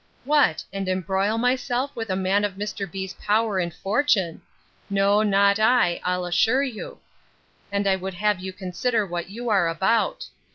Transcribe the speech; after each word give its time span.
—What! 0.25 0.63
and 0.73 0.89
embroil 0.89 1.37
myself 1.37 1.95
with 1.95 2.09
a 2.09 2.15
man 2.15 2.43
of 2.43 2.55
Mr. 2.55 2.91
B——'s 2.91 3.13
power 3.23 3.59
and 3.59 3.71
fortune! 3.71 4.41
No, 4.89 5.21
not 5.21 5.59
I, 5.59 6.01
I'll 6.03 6.25
assure 6.25 6.63
you!—And 6.63 7.85
I 7.85 7.95
would 7.97 8.15
have 8.15 8.39
you 8.39 8.51
consider 8.51 9.05
what 9.05 9.29
you 9.29 9.49
are 9.51 9.67
about. 9.67 10.25